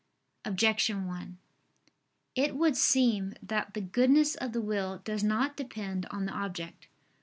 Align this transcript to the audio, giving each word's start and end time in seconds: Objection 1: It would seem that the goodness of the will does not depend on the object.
Objection 0.45 1.05
1: 1.05 1.37
It 2.33 2.55
would 2.55 2.75
seem 2.75 3.35
that 3.43 3.75
the 3.75 3.81
goodness 3.81 4.33
of 4.33 4.51
the 4.51 4.59
will 4.59 4.97
does 5.03 5.23
not 5.23 5.55
depend 5.55 6.07
on 6.07 6.25
the 6.25 6.31
object. 6.33 6.87